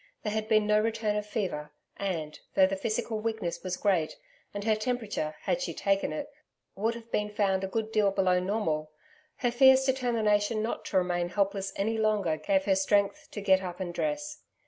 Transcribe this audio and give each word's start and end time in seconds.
There 0.23 0.33
had 0.33 0.47
been 0.47 0.65
no 0.65 0.79
return 0.79 1.15
of 1.15 1.27
fever, 1.27 1.71
and, 1.95 2.39
though 2.55 2.65
the 2.65 2.75
physical 2.75 3.19
weakness 3.19 3.61
was 3.61 3.77
great 3.77 4.17
and 4.51 4.63
her 4.63 4.75
temperature 4.75 5.35
had 5.41 5.61
she 5.61 5.75
taken 5.75 6.11
it 6.11 6.27
would 6.75 6.95
have 6.95 7.11
been 7.11 7.29
found 7.29 7.63
a 7.63 7.67
good 7.67 7.91
deal 7.91 8.09
below 8.09 8.39
normal, 8.39 8.89
her 9.45 9.51
fierce 9.51 9.85
determination 9.85 10.63
not 10.63 10.85
to 10.85 10.97
remain 10.97 11.29
helpless 11.29 11.71
any 11.75 11.99
longer 11.99 12.37
gave 12.37 12.65
her 12.65 12.75
strength 12.75 13.27
to 13.29 13.41
get 13.41 13.61
up 13.61 13.79
and 13.79 13.93
dress. 13.93 14.41